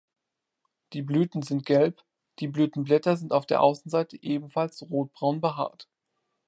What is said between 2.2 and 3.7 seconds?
die Blütenblätter sind auf der